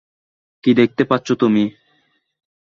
কী 0.63 0.71
দেখতে 0.73 1.03
পাচ্ছ 1.03 1.27
তুমি? 1.33 1.63